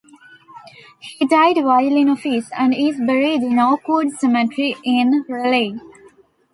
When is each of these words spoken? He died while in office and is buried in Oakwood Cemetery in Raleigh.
He 0.99 1.27
died 1.27 1.57
while 1.63 1.85
in 1.95 2.09
office 2.09 2.49
and 2.57 2.73
is 2.73 2.97
buried 2.99 3.43
in 3.43 3.59
Oakwood 3.59 4.09
Cemetery 4.13 4.75
in 4.83 5.23
Raleigh. 5.29 5.79